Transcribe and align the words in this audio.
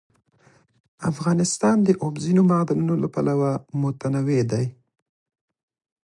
افغانستان 1.11 1.77
د 1.83 1.89
اوبزین 2.03 2.37
معدنونه 2.49 2.93
له 3.03 3.07
پلوه 3.13 3.51
متنوع 3.81 4.41
دی. 4.51 4.65